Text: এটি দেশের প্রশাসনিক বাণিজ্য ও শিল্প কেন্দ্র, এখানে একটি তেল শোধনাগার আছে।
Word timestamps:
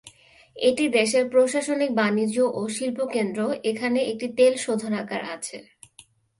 এটি 0.55 0.85
দেশের 0.89 1.23
প্রশাসনিক 1.29 1.91
বাণিজ্য 1.95 2.37
ও 2.59 2.61
শিল্প 2.75 2.99
কেন্দ্র, 3.15 3.39
এখানে 3.63 3.99
একটি 4.11 4.27
তেল 4.37 4.53
শোধনাগার 4.57 5.23
আছে। 5.35 5.57